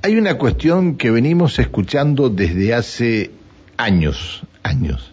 Hay 0.00 0.16
una 0.16 0.34
cuestión 0.34 0.96
que 0.96 1.10
venimos 1.10 1.58
escuchando 1.58 2.30
desde 2.30 2.72
hace 2.72 3.32
años, 3.76 4.42
años, 4.62 5.12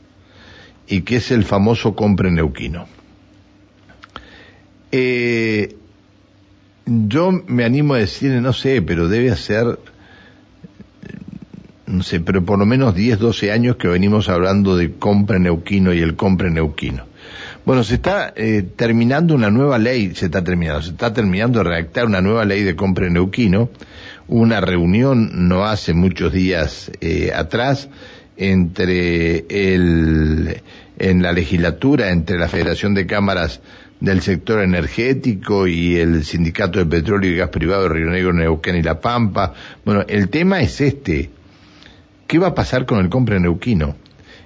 y 0.88 1.02
que 1.02 1.16
es 1.16 1.32
el 1.32 1.44
famoso 1.44 1.96
compre 1.96 2.30
neuquino. 2.30 2.88
Eh, 4.92 5.76
yo 6.86 7.32
me 7.32 7.66
animo 7.66 7.96
a 7.96 7.98
decir, 7.98 8.32
no 8.34 8.54
sé, 8.54 8.84
pero 8.84 9.08
debe 9.08 9.36
ser, 9.36 9.80
no 11.88 12.04
sé, 12.04 12.20
pero 12.20 12.46
por 12.46 12.60
lo 12.60 12.68
menos 12.68 12.94
10, 12.94 13.18
12 13.18 13.52
años 13.52 13.78
que 13.78 13.88
venimos 13.88 14.30
hablando 14.30 14.78
de 14.78 14.94
compre 14.94 15.40
neuquino 15.40 15.94
y 15.94 16.00
el 16.00 16.16
compre 16.16 16.52
neuquino. 16.52 17.08
Bueno, 17.66 17.84
se 17.84 17.96
está 17.96 18.34
eh, 18.36 18.64
terminando 18.76 19.36
una 19.36 19.50
nueva 19.50 19.78
ley, 19.78 20.14
se 20.16 20.26
está 20.26 20.44
terminando, 20.44 20.82
se 20.82 20.92
está 20.92 21.14
terminando 21.14 21.60
de 21.60 21.66
redactar 21.66 22.06
una 22.06 22.22
nueva 22.22 22.46
ley 22.46 22.64
de 22.64 22.76
compra 22.76 23.10
neuquino, 23.10 23.70
una 24.28 24.62
reunión 24.62 25.48
no 25.48 25.66
hace 25.66 25.94
muchos 25.94 26.34
días 26.34 26.92
eh, 27.02 27.32
atrás 27.36 27.90
entre 28.38 29.46
el, 29.50 30.62
en 31.00 31.22
la 31.22 31.32
legislatura, 31.32 32.12
entre 32.12 32.38
la 32.38 32.48
Federación 32.48 32.94
de 32.94 33.06
Cámaras 33.06 33.62
del 34.00 34.22
sector 34.22 34.62
energético 34.62 35.68
y 35.68 35.96
el 35.96 36.24
Sindicato 36.24 36.80
de 36.80 36.86
Petróleo 36.86 37.32
y 37.32 37.38
Gas 37.38 37.50
Privado 37.50 37.84
de 37.84 37.90
Río 37.90 38.10
Negro, 38.10 38.34
Neuquén 38.34 38.76
y 38.76 38.82
La 38.82 39.00
Pampa. 39.00 39.54
Bueno, 39.86 40.04
el 40.08 40.30
tema 40.30 40.62
es 40.62 40.82
este. 40.82 41.30
¿Qué 42.28 42.40
va 42.40 42.48
a 42.48 42.56
pasar 42.56 42.86
con 42.86 43.00
el 43.00 43.10
compra 43.10 43.40
neuquino? 43.40 43.96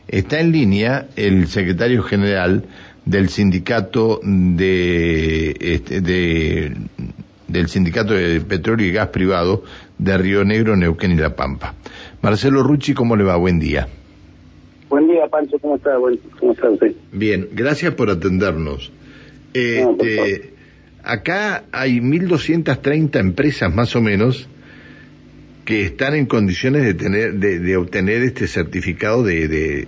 Está 0.10 0.40
en 0.40 0.52
línea 0.52 1.08
el 1.16 1.48
secretario 1.48 2.02
general 2.04 2.66
del 3.06 3.30
sindicato 3.30 4.20
de, 4.24 5.56
este, 5.60 6.02
de 6.02 6.76
del 7.48 7.68
sindicato 7.68 8.14
de 8.14 8.42
petróleo 8.42 8.88
y 8.88 8.92
gas 8.92 9.10
privado 9.10 9.64
de 9.98 10.18
Río 10.18 10.44
Negro, 10.44 10.76
Neuquén 10.76 11.12
y 11.12 11.16
La 11.16 11.36
Pampa. 11.36 11.74
Marcelo 12.22 12.64
Rucci, 12.64 12.94
¿cómo 12.94 13.16
le 13.16 13.24
va? 13.24 13.36
Buen 13.38 13.60
día. 13.60 13.88
Buen 14.90 15.08
día, 15.08 15.28
Pancho, 15.28 15.58
¿cómo 15.60 15.76
está? 15.76 15.92
¿Cómo 16.40 16.54
está 16.54 16.70
usted? 16.70 16.94
Bien, 17.12 17.48
gracias 17.52 17.94
por 17.94 18.10
atendernos. 18.10 18.92
Este, 19.54 20.54
acá 21.04 21.64
hay 21.72 22.00
1.230 22.00 23.20
empresas 23.20 23.74
más 23.74 23.96
o 23.96 24.02
menos 24.02 24.48
que 25.70 25.84
están 25.84 26.16
en 26.16 26.26
condiciones 26.26 26.84
de 26.84 26.96
tener, 26.96 27.34
de, 27.36 27.78
obtener 27.78 28.24
este 28.24 28.48
certificado 28.48 29.22
de, 29.22 29.48
de 29.48 29.88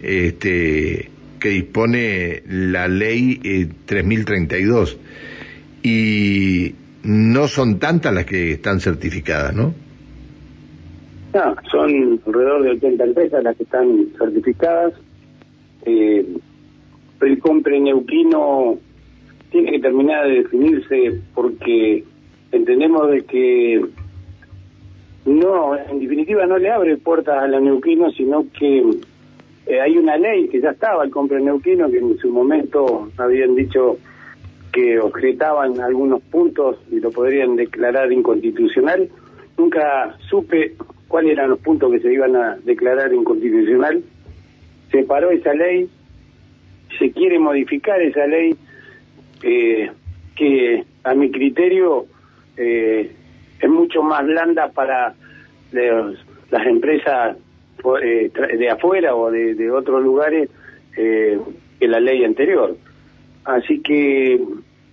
este, 0.00 1.10
que 1.40 1.48
dispone 1.48 2.44
la 2.46 2.86
ley 2.86 3.68
3032 3.84 4.96
eh, 5.82 5.88
y 5.88 6.74
no 7.02 7.48
son 7.48 7.80
tantas 7.80 8.14
las 8.14 8.26
que 8.26 8.52
están 8.52 8.78
certificadas, 8.78 9.56
¿no? 9.56 9.74
No, 11.34 11.56
son 11.68 12.20
alrededor 12.24 12.62
de 12.62 12.70
80 12.70 13.04
empresas 13.04 13.42
las 13.42 13.56
que 13.56 13.64
están 13.64 14.06
certificadas. 14.16 14.94
Eh, 15.84 16.26
el 17.22 17.38
compre 17.40 17.80
neuquino 17.80 18.78
tiene 19.50 19.72
que 19.72 19.80
terminar 19.80 20.28
de 20.28 20.42
definirse 20.42 21.20
porque 21.34 22.04
entendemos 22.52 23.10
de 23.10 23.22
que 23.22 23.82
no, 25.24 25.76
en 25.76 26.00
definitiva 26.00 26.46
no 26.46 26.58
le 26.58 26.70
abre 26.70 26.96
puertas 26.96 27.42
a 27.42 27.48
la 27.48 27.60
neuquino, 27.60 28.10
sino 28.10 28.46
que 28.58 28.84
eh, 29.66 29.80
hay 29.80 29.98
una 29.98 30.16
ley 30.16 30.48
que 30.48 30.60
ya 30.60 30.70
estaba, 30.70 31.04
el 31.04 31.10
compre 31.10 31.40
neuquino, 31.40 31.90
que 31.90 31.98
en 31.98 32.16
su 32.18 32.30
momento 32.30 33.10
habían 33.18 33.54
dicho 33.54 33.98
que 34.72 34.98
objetaban 34.98 35.80
algunos 35.80 36.22
puntos 36.22 36.76
y 36.90 37.00
lo 37.00 37.10
podrían 37.10 37.56
declarar 37.56 38.12
inconstitucional. 38.12 39.08
Nunca 39.56 40.16
supe 40.28 40.74
cuáles 41.08 41.32
eran 41.32 41.50
los 41.50 41.58
puntos 41.58 41.90
que 41.92 42.00
se 42.00 42.12
iban 42.12 42.36
a 42.36 42.56
declarar 42.64 43.12
inconstitucional. 43.12 44.02
Se 44.90 45.02
paró 45.02 45.30
esa 45.30 45.52
ley, 45.52 45.88
se 46.98 47.10
quiere 47.10 47.38
modificar 47.38 48.00
esa 48.00 48.26
ley, 48.26 48.56
eh, 49.42 49.90
que 50.36 50.84
a 51.04 51.14
mi 51.14 51.30
criterio 51.30 52.06
eh, 52.56 53.10
más 54.02 54.24
blanda 54.24 54.68
para 54.68 55.14
las 55.72 56.66
empresas 56.66 57.36
eh, 58.02 58.30
de 58.58 58.70
afuera 58.70 59.14
o 59.14 59.30
de, 59.30 59.70
otros 59.70 60.02
lugares 60.02 60.50
eh, 60.96 61.38
que 61.78 61.88
la 61.88 62.00
ley 62.00 62.24
anterior. 62.24 62.76
Así 63.44 63.80
que, 63.80 64.40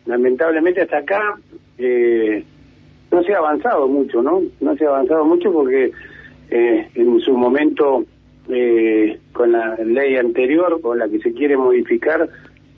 lamentablemente, 0.06 0.82
hasta 0.82 1.00
acá 1.00 1.40
eh, 1.80 2.44
no 3.12 3.24
se 3.24 3.34
ha 3.34 3.40
avanzado 3.40 3.88
mucho, 3.88 4.22
¿no? 4.22 4.42
No 4.62 4.76
se 4.76 4.86
ha 4.86 4.90
avanzado 4.90 5.26
mucho 5.26 5.52
porque 5.52 5.92
en 6.48 7.20
su 7.22 7.36
momento, 7.36 8.06
con 9.34 9.52
la 9.52 9.76
ley 9.84 10.16
anterior, 10.16 10.80
con 10.80 11.00
la 11.00 11.10
que 11.10 11.20
se 11.20 11.34
quiere 11.34 11.58
modificar, 11.58 12.30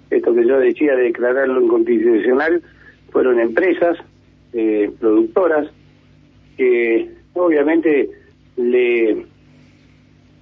esto 0.09 0.33
que 0.33 0.47
yo 0.47 0.57
decía 0.59 0.95
de 0.95 1.03
declararlo 1.03 1.61
inconstitucional, 1.61 2.61
fueron 3.11 3.41
empresas, 3.41 3.97
productoras, 4.99 5.67
que 6.57 7.09
obviamente 7.33 8.09
le 8.57 9.25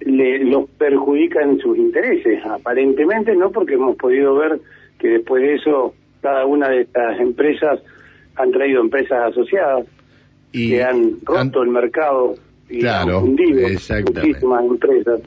le, 0.00 0.44
los 0.44 0.68
perjudican 0.70 1.58
sus 1.58 1.76
intereses, 1.76 2.44
aparentemente 2.44 3.34
no, 3.34 3.50
porque 3.50 3.74
hemos 3.74 3.96
podido 3.96 4.34
ver 4.36 4.60
que 4.98 5.08
después 5.08 5.42
de 5.42 5.54
eso 5.54 5.94
cada 6.22 6.46
una 6.46 6.68
de 6.68 6.82
estas 6.82 7.20
empresas 7.20 7.80
han 8.36 8.50
traído 8.52 8.80
empresas 8.80 9.32
asociadas 9.32 9.86
y 10.52 10.70
que 10.70 10.84
han 10.84 11.18
roto 11.22 11.62
el 11.62 11.70
mercado 11.70 12.34
y 12.68 12.80
claro, 12.80 13.18
han 13.18 13.34
muchísimas 13.34 14.64
empresas. 14.64 15.20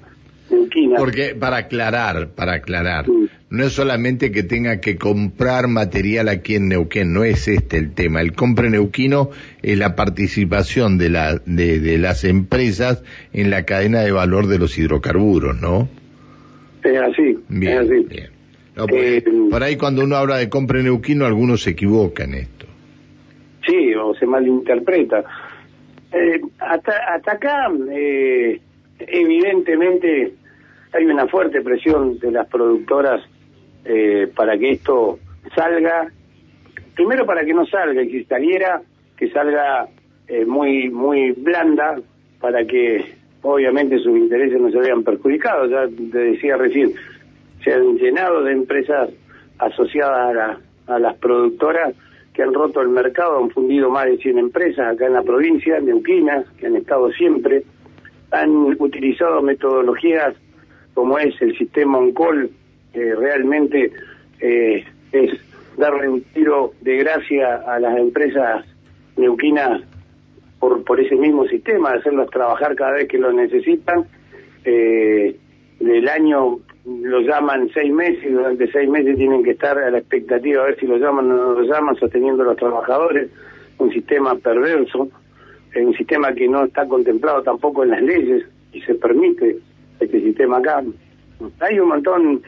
Porque, 0.98 1.36
para 1.36 1.58
aclarar, 1.58 2.30
para 2.30 2.54
aclarar, 2.56 3.06
no 3.50 3.64
es 3.64 3.74
solamente 3.74 4.32
que 4.32 4.44
tenga 4.44 4.80
que 4.80 4.98
comprar 4.98 5.68
material 5.68 6.30
aquí 6.30 6.56
en 6.56 6.70
Neuquén, 6.70 7.14
no 7.14 7.24
es 7.24 7.48
este 7.48 7.78
el 7.78 7.94
tema. 7.94 8.22
El 8.22 8.34
compre 8.34 8.70
neuquino 8.70 9.30
es 9.62 9.78
la 9.78 9.96
participación 9.96 10.98
de, 10.98 11.10
la, 11.10 11.42
de, 11.46 11.98
las 11.98 12.24
empresas 12.24 13.04
en 13.34 13.50
la 13.50 13.64
cadena 13.64 14.02
de 14.02 14.12
valor 14.12 14.48
de 14.48 14.60
los 14.60 14.78
hidrocarburos, 14.78 15.60
¿no? 15.62 15.88
Es 16.84 16.98
así, 17.00 17.38
bien, 17.50 17.78
así. 17.78 18.06
Bien. 18.10 18.40
Eh, 18.92 19.24
por 19.50 19.64
ahí 19.64 19.76
cuando 19.76 20.04
uno 20.04 20.16
habla 20.16 20.38
de 20.38 20.50
compre 20.50 20.84
neuquino, 20.84 21.26
algunos 21.26 21.64
se 21.64 21.72
equivocan 21.72 22.34
en 22.34 22.42
esto. 22.42 22.66
Sí, 23.68 23.94
o 23.96 24.14
se 24.16 24.26
malinterpreta. 24.26 25.24
Eh, 26.12 26.42
hasta, 26.60 26.94
hasta 27.14 27.34
acá, 27.34 27.72
eh, 27.92 28.60
evidentemente, 29.00 30.34
hay 30.94 31.06
una 31.06 31.28
fuerte 31.28 31.62
presión 31.62 32.18
de 32.20 32.32
las 32.32 32.48
productoras 32.48 33.22
eh, 33.86 34.28
para 34.36 34.58
que 34.58 34.72
esto 34.72 35.20
salga. 35.56 36.12
Primero 36.96 37.26
para 37.26 37.46
que 37.46 37.54
no 37.54 37.66
salga 37.66 38.02
y 38.02 38.24
saliera, 38.26 38.82
que 39.16 39.30
salga 39.30 39.88
eh, 40.28 40.46
muy 40.46 40.90
muy 40.90 41.32
blanda 41.32 42.00
para 42.40 42.66
que 42.66 43.16
obviamente 43.42 43.98
sus 44.00 44.18
intereses 44.18 44.60
no 44.60 44.70
se 44.72 44.80
vean 44.80 45.04
perjudicados. 45.04 45.70
Ya 45.70 45.88
te 45.88 46.18
decía 46.18 46.58
recién, 46.58 46.94
se 47.64 47.74
han 47.74 47.98
llenado 47.98 48.44
de 48.44 48.54
empresas 48.54 49.10
asociadas 49.60 50.60
a, 50.88 50.96
a 50.96 51.00
las 51.00 51.16
productoras 51.18 51.94
que 52.34 52.44
han 52.44 52.54
roto 52.54 52.82
el 52.82 52.90
mercado, 52.90 53.38
han 53.44 53.50
fundido 53.50 53.90
más 53.90 54.06
de 54.06 54.18
100 54.18 54.40
empresas 54.40 54.94
acá 54.94 55.08
en 55.08 55.14
la 55.14 55.24
provincia, 55.24 55.80
neuquinas, 55.80 56.46
que 56.58 56.68
han 56.68 56.76
estado 56.76 57.12
siempre, 57.12 57.64
han 58.32 58.50
utilizado 58.80 59.42
metodologías 59.42 60.36
como 60.94 61.18
es 61.18 61.40
el 61.42 61.58
sistema 61.58 61.98
OnCall, 61.98 62.50
que 62.94 63.16
realmente 63.16 63.92
eh, 64.40 64.84
es 65.12 65.32
darle 65.78 66.10
un 66.10 66.22
tiro 66.22 66.74
de 66.82 66.98
gracia 66.98 67.56
a 67.56 67.80
las 67.80 67.98
empresas 67.98 68.66
neuquinas 69.16 69.82
por, 70.60 70.84
por 70.84 71.00
ese 71.00 71.16
mismo 71.16 71.48
sistema, 71.48 71.92
hacerlos 71.92 72.30
trabajar 72.30 72.76
cada 72.76 72.94
vez 72.94 73.08
que 73.08 73.18
lo 73.18 73.32
necesitan. 73.32 74.06
Eh, 74.66 75.36
del 75.80 76.10
año 76.10 76.60
lo 76.86 77.22
llaman 77.22 77.70
seis 77.74 77.94
meses 77.94 78.32
durante 78.32 78.70
seis 78.72 78.90
meses 78.90 79.16
tienen 79.16 79.44
que 79.44 79.52
estar 79.52 79.78
a 79.78 79.90
la 79.90 80.00
expectativa 80.00 80.64
a 80.64 80.66
ver 80.66 80.80
si 80.80 80.86
lo 80.86 80.98
llaman 80.98 81.32
o 81.32 81.36
no 81.36 81.54
lo 81.54 81.64
llaman, 81.64 81.96
sosteniendo 81.96 82.44
a 82.44 82.48
los 82.48 82.58
trabajadores. 82.58 83.30
Un 83.78 83.92
sistema 83.92 84.36
perverso, 84.36 85.08
un 85.76 85.94
sistema 85.94 86.34
que 86.34 86.48
no 86.50 86.66
está 86.66 86.86
contemplado 86.86 87.42
tampoco 87.44 87.84
en 87.84 87.92
las 87.92 88.02
leyes 88.02 88.44
y 88.74 88.82
se 88.82 88.96
permite 88.96 89.58
este 90.00 90.22
sistema 90.22 90.58
acá. 90.58 90.84
Hay 91.60 91.80
un 91.80 91.90
montón 91.90 92.42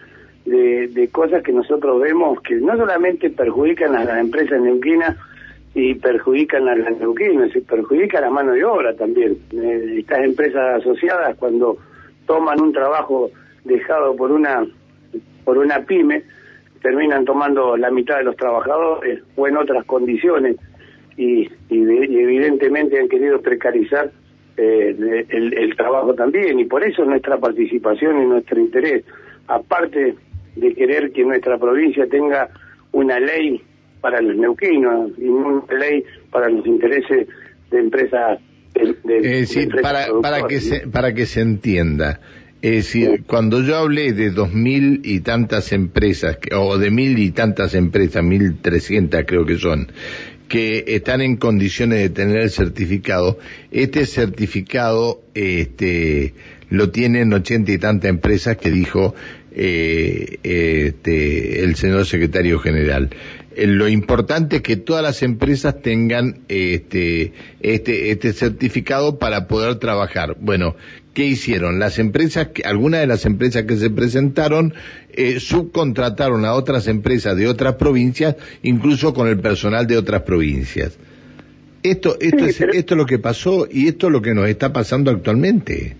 de, 0.45 1.09
cosas 1.11 1.43
que 1.43 1.51
nosotros 1.51 2.01
vemos 2.01 2.41
que 2.41 2.55
no 2.55 2.75
solamente 2.75 3.29
perjudican 3.29 3.95
a 3.95 4.03
las 4.03 4.19
empresas 4.19 4.61
neuquinas 4.61 5.17
y 5.73 5.95
perjudican 5.95 6.67
a 6.67 6.75
las 6.75 6.97
neuquinas, 6.97 7.51
sino 7.51 7.65
perjudican 7.65 8.23
a 8.23 8.27
la 8.27 8.33
mano 8.33 8.51
de 8.53 8.65
obra 8.65 8.95
también. 8.95 9.37
Eh, 9.51 9.95
estas 9.99 10.19
empresas 10.25 10.81
asociadas 10.81 11.37
cuando 11.37 11.77
toman 12.25 12.61
un 12.61 12.73
trabajo 12.73 13.29
dejado 13.63 14.15
por 14.15 14.31
una 14.31 14.65
por 15.45 15.57
una 15.57 15.79
pyme 15.85 16.23
terminan 16.81 17.25
tomando 17.25 17.77
la 17.77 17.91
mitad 17.91 18.17
de 18.17 18.23
los 18.23 18.35
trabajadores 18.35 19.21
o 19.35 19.47
en 19.47 19.57
otras 19.57 19.85
condiciones 19.85 20.55
y, 21.17 21.49
evidentemente 21.69 22.99
han 22.99 23.07
querido 23.07 23.41
precarizar 23.41 24.11
eh, 24.57 25.25
el, 25.29 25.75
trabajo 25.75 26.13
también 26.13 26.59
y 26.59 26.65
por 26.65 26.83
eso 26.83 27.05
nuestra 27.05 27.37
participación 27.37 28.21
y 28.21 28.25
nuestro 28.25 28.59
interés, 28.59 29.03
aparte 29.47 30.15
de 30.55 30.73
querer 30.73 31.11
que 31.11 31.23
nuestra 31.23 31.57
provincia 31.57 32.05
tenga 32.07 32.49
una 32.91 33.19
ley 33.19 33.61
para 34.01 34.21
los 34.21 34.35
neuquinos 34.35 35.11
y 35.17 35.27
una 35.27 35.63
ley 35.77 36.03
para 36.29 36.49
los 36.49 36.65
intereses 36.65 37.27
de 37.69 37.79
empresas. 37.79 38.39
De, 38.73 39.69
para, 39.81 40.07
para, 40.21 40.47
que 40.47 40.61
se, 40.61 40.87
para 40.87 41.13
que 41.13 41.25
se 41.25 41.41
entienda, 41.41 42.21
es 42.61 42.71
decir, 42.71 43.23
cuando 43.25 43.61
yo 43.63 43.75
hablé 43.75 44.13
de 44.13 44.29
dos 44.29 44.53
mil 44.53 45.01
y 45.03 45.21
tantas 45.21 45.73
empresas, 45.73 46.37
o 46.55 46.77
de 46.77 46.91
mil 46.91 47.17
y 47.17 47.31
tantas 47.31 47.73
empresas, 47.73 48.23
mil 48.23 48.59
trescientas 48.61 49.25
creo 49.25 49.45
que 49.45 49.57
son, 49.57 49.91
que 50.51 50.83
están 50.85 51.21
en 51.21 51.37
condiciones 51.37 51.99
de 51.99 52.09
tener 52.09 52.39
el 52.39 52.49
certificado, 52.49 53.39
este 53.71 54.05
certificado 54.05 55.21
este, 55.33 56.33
lo 56.69 56.89
tienen 56.89 57.31
ochenta 57.31 57.71
y 57.71 57.77
tantas 57.77 58.09
empresas 58.09 58.57
que 58.57 58.69
dijo 58.69 59.15
eh, 59.55 60.39
este, 60.43 61.63
el 61.63 61.75
señor 61.77 62.05
secretario 62.05 62.59
general. 62.59 63.11
Eh, 63.55 63.67
lo 63.67 63.87
importante 63.87 64.57
es 64.57 64.61
que 64.61 64.77
todas 64.77 65.03
las 65.03 65.23
empresas 65.23 65.81
tengan 65.81 66.39
este, 66.47 67.33
este, 67.59 68.11
este 68.11 68.33
certificado 68.33 69.19
para 69.19 69.47
poder 69.47 69.75
trabajar. 69.75 70.37
Bueno, 70.39 70.75
¿qué 71.13 71.25
hicieron? 71.25 71.79
Las 71.79 71.99
empresas, 71.99 72.49
algunas 72.63 73.01
de 73.01 73.07
las 73.07 73.25
empresas 73.25 73.63
que 73.63 73.75
se 73.75 73.89
presentaron, 73.89 74.73
eh, 75.11 75.39
subcontrataron 75.39 76.45
a 76.45 76.53
otras 76.53 76.87
empresas 76.87 77.35
de 77.35 77.47
otras 77.47 77.75
provincias, 77.75 78.35
incluso 78.63 79.13
con 79.13 79.27
el 79.27 79.39
personal 79.39 79.87
de 79.87 79.97
otras 79.97 80.21
provincias. 80.21 80.97
Esto, 81.83 82.15
esto, 82.19 82.45
es, 82.45 82.61
esto 82.61 82.93
es 82.93 82.97
lo 82.97 83.05
que 83.05 83.17
pasó 83.17 83.67
y 83.69 83.87
esto 83.87 84.07
es 84.07 84.13
lo 84.13 84.21
que 84.21 84.35
nos 84.35 84.47
está 84.47 84.71
pasando 84.71 85.09
actualmente. 85.09 85.97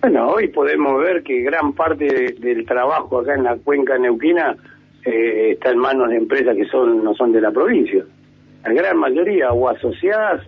Bueno, 0.00 0.30
hoy 0.30 0.48
podemos 0.48 1.00
ver 1.00 1.22
que 1.22 1.42
gran 1.42 1.74
parte 1.74 2.34
del 2.40 2.66
trabajo 2.66 3.20
acá 3.20 3.34
en 3.34 3.44
la 3.44 3.56
cuenca 3.56 3.98
neuquina 3.98 4.56
eh, 5.04 5.52
está 5.52 5.70
en 5.70 5.78
manos 5.78 6.10
de 6.10 6.16
empresas 6.16 6.56
que 6.56 6.64
son 6.66 7.02
no 7.02 7.14
son 7.14 7.32
de 7.32 7.40
la 7.40 7.50
provincia. 7.50 8.04
La 8.64 8.72
gran 8.72 8.96
mayoría 8.96 9.52
o 9.52 9.68
asociadas 9.68 10.46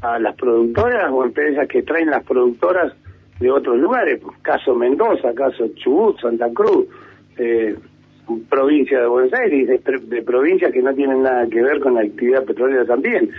a 0.00 0.18
las 0.18 0.34
productoras 0.36 1.10
o 1.12 1.24
empresas 1.24 1.68
que 1.68 1.82
traen 1.82 2.10
las 2.10 2.24
productoras 2.24 2.92
de 3.38 3.50
otros 3.50 3.78
lugares, 3.78 4.20
caso 4.42 4.74
Mendoza, 4.74 5.34
caso 5.34 5.68
Chubut, 5.74 6.20
Santa 6.20 6.48
Cruz, 6.52 6.86
eh, 7.38 7.74
provincia 8.48 9.00
de 9.00 9.06
Buenos 9.06 9.32
Aires, 9.32 9.82
de, 9.84 10.22
provincias 10.22 10.72
que 10.72 10.82
no 10.82 10.94
tienen 10.94 11.22
nada 11.22 11.46
que 11.48 11.62
ver 11.62 11.80
con 11.80 11.94
la 11.94 12.02
actividad 12.02 12.44
petrolera 12.44 12.84
también. 12.84 13.30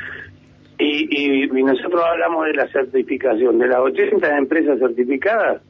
Y, 0.80 1.46
y, 1.46 1.48
nosotros 1.48 2.02
hablamos 2.04 2.46
de 2.48 2.54
la 2.54 2.68
certificación. 2.69 3.60
De 3.60 3.68
las 3.68 3.80
80 3.80 4.38
empresas 4.38 4.80
certificadas, 4.80 5.62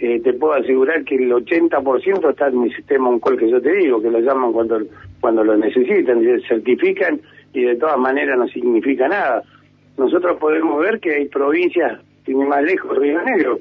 eh, 0.00 0.20
te 0.20 0.32
puedo 0.32 0.54
asegurar 0.54 1.04
que 1.04 1.16
el 1.16 1.30
80% 1.30 2.30
está 2.30 2.48
en 2.48 2.60
mi 2.60 2.72
sistema 2.72 3.08
OnCall 3.08 3.36
que 3.36 3.50
yo 3.50 3.60
te 3.60 3.72
digo, 3.72 4.00
que 4.00 4.10
lo 4.10 4.20
llaman 4.20 4.52
cuando, 4.52 4.80
cuando 5.20 5.42
lo 5.42 5.56
necesitan, 5.56 6.22
se 6.22 6.40
certifican 6.46 7.20
y 7.52 7.62
de 7.62 7.76
todas 7.76 7.98
maneras 7.98 8.38
no 8.38 8.46
significa 8.48 9.08
nada. 9.08 9.42
Nosotros 9.96 10.38
podemos 10.38 10.78
ver 10.80 11.00
que 11.00 11.14
hay 11.14 11.28
provincias, 11.28 12.00
tiene 12.24 12.46
más 12.46 12.62
lejos 12.62 12.96
Río 12.96 13.20
Negro, 13.22 13.58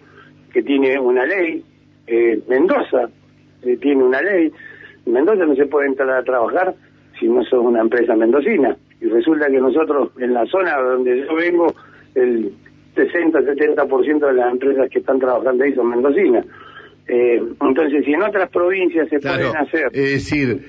que 0.53 0.61
tiene 0.61 0.99
una 0.99 1.25
ley, 1.25 1.63
eh, 2.05 2.39
Mendoza 2.47 3.09
eh, 3.63 3.77
tiene 3.77 4.03
una 4.03 4.21
ley, 4.21 4.51
Mendoza 5.07 5.45
no 5.45 5.55
se 5.55 5.65
puede 5.65 5.87
entrar 5.87 6.11
a 6.11 6.23
trabajar 6.23 6.75
si 7.19 7.27
no 7.27 7.43
sos 7.45 7.65
una 7.65 7.81
empresa 7.81 8.15
mendocina. 8.15 8.77
Y 9.01 9.05
resulta 9.05 9.47
que 9.47 9.59
nosotros, 9.59 10.11
en 10.19 10.33
la 10.33 10.45
zona 10.45 10.77
donde 10.77 11.25
yo 11.25 11.35
vengo, 11.35 11.73
el 12.13 12.51
60-70% 12.97 14.27
de 14.27 14.33
las 14.33 14.51
empresas 14.51 14.89
que 14.89 14.99
están 14.99 15.19
trabajando 15.19 15.63
ahí 15.63 15.73
son 15.73 15.89
mendocinas. 15.89 16.45
Eh, 17.07 17.41
entonces, 17.61 18.03
si 18.03 18.11
en 18.11 18.21
otras 18.23 18.49
provincias 18.49 19.07
se 19.09 19.19
pueden 19.19 19.55
hacer... 19.55 19.89
Es 19.93 20.11
decir, 20.11 20.61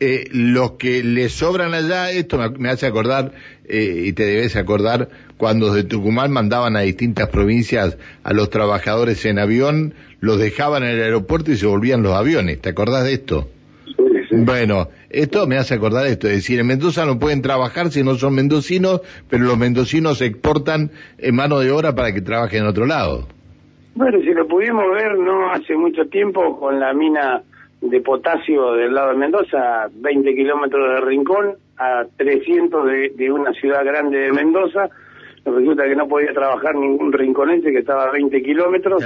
eh, 0.00 0.28
los 0.32 0.72
que 0.72 1.04
le 1.04 1.28
sobran 1.28 1.72
allá, 1.72 2.10
esto 2.10 2.38
me, 2.58 2.68
hace 2.68 2.86
acordar, 2.86 3.32
eh, 3.68 4.02
y 4.06 4.12
te 4.12 4.24
debes 4.24 4.56
acordar, 4.56 5.08
cuando 5.36 5.72
de 5.72 5.84
Tucumán 5.84 6.32
mandaban 6.32 6.76
a 6.76 6.80
distintas 6.80 7.28
provincias 7.28 7.96
a 8.24 8.32
los 8.32 8.50
trabajadores 8.50 9.24
en 9.24 9.38
avión, 9.38 9.94
los 10.20 10.38
dejaban 10.38 10.82
en 10.82 10.90
el 10.90 11.02
aeropuerto 11.02 11.52
y 11.52 11.56
se 11.56 11.66
volvían 11.66 12.02
los 12.02 12.12
aviones. 12.12 12.60
¿Te 12.60 12.70
acordás 12.70 13.04
de 13.04 13.12
esto? 13.14 13.48
Bueno, 14.36 14.88
esto 15.10 15.46
me 15.46 15.56
hace 15.56 15.74
acordar 15.74 16.06
esto, 16.06 16.26
es 16.26 16.34
decir, 16.34 16.58
en 16.58 16.66
Mendoza 16.66 17.06
no 17.06 17.18
pueden 17.18 17.42
trabajar 17.42 17.90
si 17.90 18.02
no 18.02 18.14
son 18.14 18.34
mendocinos, 18.34 19.00
pero 19.30 19.44
los 19.44 19.56
mendocinos 19.56 20.20
exportan 20.22 20.90
en 21.18 21.34
mano 21.36 21.60
de 21.60 21.70
obra 21.70 21.94
para 21.94 22.12
que 22.12 22.20
trabajen 22.20 22.62
en 22.62 22.68
otro 22.68 22.86
lado. 22.86 23.28
Bueno, 23.94 24.18
si 24.20 24.34
lo 24.34 24.46
pudimos 24.48 24.84
ver 24.92 25.16
no 25.18 25.52
hace 25.52 25.76
mucho 25.76 26.06
tiempo 26.06 26.58
con 26.58 26.80
la 26.80 26.92
mina 26.92 27.42
de 27.80 28.00
potasio 28.00 28.72
del 28.72 28.94
lado 28.94 29.10
de 29.10 29.16
Mendoza, 29.16 29.88
20 29.94 30.34
kilómetros 30.34 30.94
de 30.94 31.06
Rincón, 31.06 31.54
a 31.76 32.04
300 32.16 32.86
de, 32.86 33.12
de 33.16 33.30
una 33.30 33.52
ciudad 33.52 33.84
grande 33.84 34.18
de 34.18 34.32
Mendoza, 34.32 34.88
resulta 35.44 35.84
que 35.84 35.94
no 35.94 36.08
podía 36.08 36.32
trabajar 36.32 36.74
ningún 36.74 37.12
rinconense 37.12 37.70
que 37.70 37.78
estaba 37.78 38.04
a 38.04 38.12
20 38.12 38.42
kilómetros 38.42 39.02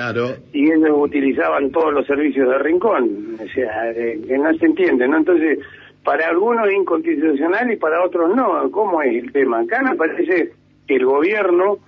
y 0.52 0.70
ellos 0.70 0.90
utilizaban 0.94 1.70
todos 1.70 1.92
los 1.92 2.06
servicios 2.06 2.48
de 2.48 2.58
rincón. 2.58 3.36
O 3.42 3.48
sea, 3.48 3.90
eh, 3.90 4.20
que 4.26 4.38
no 4.38 4.54
se 4.54 4.66
entiende, 4.66 5.08
¿no? 5.08 5.16
Entonces, 5.16 5.58
para 6.04 6.28
algunos 6.28 6.68
es 6.68 6.74
inconstitucional 6.74 7.72
y 7.72 7.76
para 7.76 8.04
otros 8.04 8.34
no. 8.34 8.70
¿Cómo 8.70 9.02
es 9.02 9.22
el 9.22 9.32
tema? 9.32 9.60
Acá 9.60 9.82
me 9.82 9.96
parece 9.96 10.52
que 10.86 10.94
el 10.96 11.04
gobierno, 11.04 11.78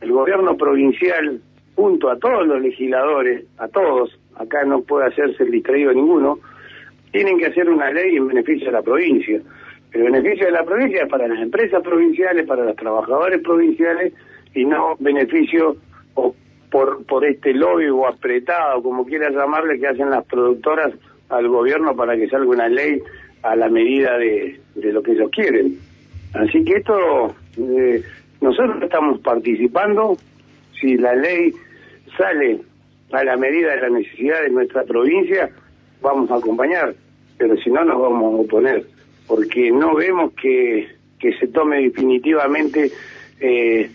el 0.00 0.12
gobierno 0.12 0.56
provincial, 0.56 1.40
junto 1.74 2.10
a 2.10 2.18
todos 2.18 2.46
los 2.46 2.60
legisladores, 2.60 3.46
a 3.56 3.68
todos, 3.68 4.18
acá 4.36 4.64
no 4.64 4.82
puede 4.82 5.06
hacerse 5.06 5.44
el 5.44 5.50
distraído 5.50 5.92
ninguno, 5.92 6.38
tienen 7.10 7.38
que 7.38 7.46
hacer 7.46 7.68
una 7.70 7.90
ley 7.90 8.16
en 8.16 8.28
beneficio 8.28 8.66
de 8.66 8.72
la 8.72 8.82
provincia 8.82 9.40
el 9.92 10.02
beneficio 10.04 10.46
de 10.46 10.52
la 10.52 10.64
provincia 10.64 11.02
es 11.02 11.08
para 11.08 11.28
las 11.28 11.40
empresas 11.40 11.82
provinciales, 11.82 12.46
para 12.46 12.64
los 12.64 12.76
trabajadores 12.76 13.42
provinciales 13.42 14.12
y 14.54 14.64
no 14.64 14.96
beneficio 14.98 15.76
o 16.14 16.34
por, 16.70 17.04
por 17.04 17.24
este 17.26 17.52
lobby 17.52 17.88
o 17.88 18.06
apretado, 18.06 18.82
como 18.82 19.04
quieras 19.04 19.34
llamarle, 19.34 19.78
que 19.78 19.88
hacen 19.88 20.10
las 20.10 20.24
productoras 20.24 20.92
al 21.28 21.48
gobierno 21.48 21.94
para 21.94 22.16
que 22.16 22.28
salga 22.28 22.46
una 22.46 22.68
ley 22.68 23.02
a 23.42 23.54
la 23.54 23.68
medida 23.68 24.16
de, 24.16 24.58
de 24.74 24.92
lo 24.92 25.02
que 25.02 25.12
ellos 25.12 25.30
quieren. 25.30 25.76
Así 26.32 26.64
que 26.64 26.76
esto, 26.76 27.34
eh, 27.58 28.02
nosotros 28.40 28.82
estamos 28.82 29.20
participando, 29.20 30.16
si 30.80 30.96
la 30.96 31.14
ley 31.14 31.52
sale 32.16 32.60
a 33.12 33.24
la 33.24 33.36
medida 33.36 33.74
de 33.74 33.82
la 33.82 33.90
necesidad 33.90 34.40
de 34.42 34.50
nuestra 34.50 34.84
provincia, 34.84 35.50
vamos 36.00 36.30
a 36.30 36.36
acompañar, 36.36 36.94
pero 37.36 37.56
si 37.58 37.70
no 37.70 37.84
nos 37.84 38.00
vamos 38.00 38.22
a 38.22 38.42
oponer 38.42 38.86
porque 39.26 39.70
no 39.70 39.94
vemos 39.94 40.32
que, 40.34 40.88
que 41.18 41.32
se 41.38 41.48
tome 41.48 41.82
definitivamente 41.82 42.90
eh, 43.40 43.90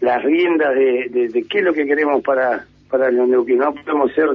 las 0.00 0.22
riendas 0.22 0.74
de, 0.74 1.28
de, 1.32 1.44
qué 1.44 1.58
es 1.58 1.64
lo 1.64 1.72
que 1.72 1.86
queremos 1.86 2.22
para, 2.22 2.66
para 2.90 3.10
los 3.10 3.28
neuquinos. 3.28 3.74
No 3.74 3.82
podemos 3.82 4.12
ser 4.14 4.28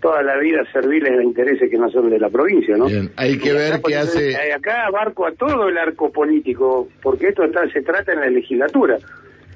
toda 0.00 0.22
la 0.22 0.36
vida 0.38 0.64
serviles 0.72 1.16
de 1.16 1.24
intereses 1.24 1.70
que 1.70 1.78
no 1.78 1.88
son 1.90 2.10
de 2.10 2.18
la 2.18 2.28
provincia, 2.28 2.76
¿no? 2.76 2.86
hay 3.16 3.38
que 3.38 3.52
ver 3.52 3.80
qué 3.86 3.96
hace... 3.96 4.36
Acá 4.52 4.86
abarco 4.86 5.26
a 5.26 5.32
todo 5.32 5.68
el 5.68 5.78
arco 5.78 6.10
político, 6.10 6.88
porque 7.00 7.28
esto 7.28 7.44
está, 7.44 7.70
se 7.70 7.82
trata 7.82 8.12
en 8.12 8.20
la 8.20 8.26
legislatura. 8.28 8.98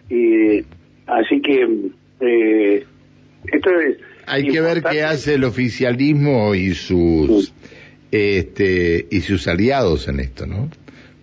Y 0.08 0.64
así 1.06 1.40
que 1.42 1.66
eh, 2.20 2.86
esto 3.52 3.70
es... 3.80 3.98
Hay 4.26 4.48
que 4.48 4.60
ver 4.60 4.82
qué 4.82 5.02
hace 5.02 5.34
el 5.34 5.44
oficialismo 5.44 6.54
y 6.54 6.74
sus 6.74 7.52
este, 8.16 9.06
y 9.10 9.20
sus 9.20 9.46
aliados 9.46 10.08
en 10.08 10.20
esto, 10.20 10.46
¿no? 10.46 10.70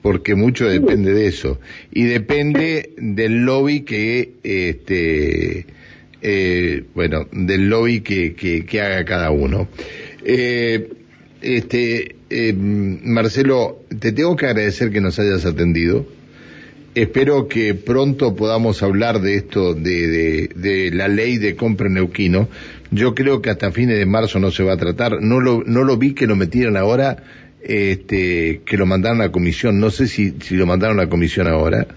Porque 0.02 0.36
mucho 0.36 0.68
depende 0.68 1.14
de 1.14 1.28
eso. 1.28 1.60
Y 1.92 2.04
depende 2.04 2.92
del 2.98 3.46
lobby 3.46 3.82
que, 3.82 4.34
este, 4.44 5.66
eh, 6.22 6.84
bueno, 6.94 7.28
del 7.32 7.70
lobby 7.70 8.02
que, 8.02 8.36
que, 8.36 8.82
haga 8.82 9.06
cada 9.06 9.32
uno. 9.32 9.70
Eh, 10.24 10.90
este, 11.42 12.16
eh, 12.30 12.54
Marcelo, 12.54 13.84
te 14.00 14.12
tengo 14.12 14.36
que 14.36 14.46
agradecer 14.46 14.92
que 14.92 15.02
nos 15.02 15.18
hayas 15.20 15.46
atendido. 15.46 16.06
Espero 16.96 17.48
que 17.48 17.74
pronto 17.74 18.36
podamos 18.36 18.84
hablar 18.84 19.20
de 19.20 19.36
esto, 19.36 19.74
de, 19.74 20.08
de, 20.08 20.50
de 20.56 20.92
la 20.92 21.08
ley 21.08 21.38
de 21.38 21.56
compra 21.56 21.90
neuquino. 21.90 22.50
Yo 22.94 23.16
creo 23.16 23.42
que 23.42 23.50
hasta 23.50 23.72
fines 23.72 23.98
de 23.98 24.06
marzo 24.06 24.40
no 24.40 24.52
se 24.52 24.64
va 24.64 24.74
a 24.74 24.78
tratar. 24.78 25.22
No 25.22 25.40
lo, 25.40 25.64
no 25.66 25.84
lo 25.84 25.98
vi 25.98 26.14
que 26.14 26.28
lo 26.28 26.36
metieran 26.36 26.78
ahora, 26.78 27.24
este, 27.64 28.62
que 28.66 28.78
lo 28.78 28.86
mandaron 28.86 29.22
a 29.22 29.32
comisión. 29.32 29.80
No 29.80 29.90
sé 29.90 30.08
si, 30.08 30.36
si 30.42 30.56
lo 30.56 30.68
mandaron 30.68 31.00
a 31.00 31.10
comisión 31.10 31.48
ahora, 31.48 31.88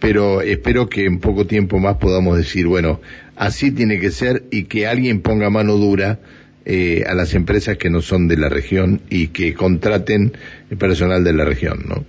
pero 0.00 0.40
espero 0.40 0.88
que 0.88 1.04
en 1.04 1.20
poco 1.20 1.46
tiempo 1.46 1.78
más 1.78 1.98
podamos 1.98 2.36
decir, 2.36 2.66
bueno, 2.66 3.00
así 3.36 3.70
tiene 3.70 4.00
que 4.00 4.10
ser 4.10 4.44
y 4.50 4.64
que 4.64 4.88
alguien 4.88 5.20
ponga 5.20 5.48
mano 5.48 5.76
dura 5.76 6.18
eh, 6.64 7.04
a 7.08 7.14
las 7.14 7.34
empresas 7.34 7.76
que 7.76 7.88
no 7.88 8.02
son 8.02 8.26
de 8.26 8.36
la 8.36 8.48
región 8.48 9.00
y 9.10 9.28
que 9.28 9.54
contraten 9.54 10.32
el 10.70 10.76
personal 10.76 11.22
de 11.22 11.32
la 11.34 11.44
región, 11.44 11.84
¿no? 11.88 12.04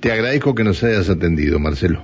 Te 0.00 0.10
agradezco 0.10 0.54
que 0.54 0.64
nos 0.64 0.82
hayas 0.84 1.10
atendido, 1.10 1.58
Marcelo. 1.58 2.02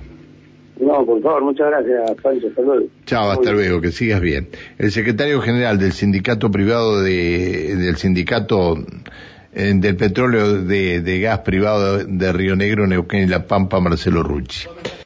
No, 0.79 1.05
por 1.05 1.21
favor, 1.21 1.43
muchas 1.43 1.67
gracias, 1.67 2.21
Pancho. 2.21 2.47
Hasta 2.47 2.61
luego. 2.61 2.87
Chao, 3.05 3.31
hasta 3.31 3.51
luego, 3.51 3.81
que 3.81 3.91
sigas 3.91 4.21
bien. 4.21 4.49
El 4.77 4.91
secretario 4.91 5.41
general 5.41 5.79
del 5.79 5.93
sindicato 5.93 6.51
privado 6.51 7.01
de, 7.01 7.75
del 7.75 7.95
sindicato 7.95 8.77
eh, 9.53 9.73
del 9.75 9.95
petróleo 9.95 10.61
de, 10.63 11.01
de 11.01 11.19
gas 11.21 11.39
privado 11.39 11.99
de 11.99 12.33
Río 12.33 12.55
Negro, 12.55 12.87
Neuquén 12.87 13.23
y 13.23 13.27
La 13.27 13.47
Pampa, 13.47 13.79
Marcelo 13.79 14.21
Rucci. 14.21 14.67